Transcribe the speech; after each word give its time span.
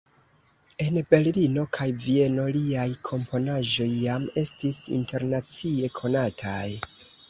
En 0.85 0.95
Berlino 1.11 1.65
kaj 1.77 1.87
Vieno 2.07 2.47
liaj 2.57 2.87
komponaĵoj 3.11 3.89
jam 3.93 4.29
estis 4.47 4.85
internacie 5.01 5.97
konataj. 6.03 6.69